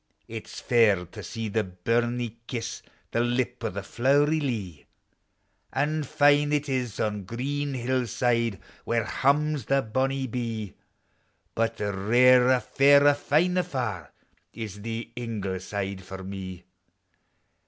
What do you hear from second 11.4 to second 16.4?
But rarer, fairer, finer far Is the Ingle side for